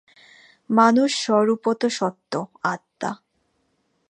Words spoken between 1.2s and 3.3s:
স্বরূপত সত্ত্ব, আত্মা।